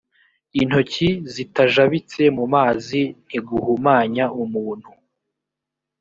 [0.61, 4.89] intoki zitajabitse mu mazi ntiguhumanya umuntu